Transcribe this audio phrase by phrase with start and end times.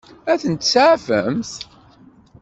[0.31, 1.51] Ad ten-tseɛfemt?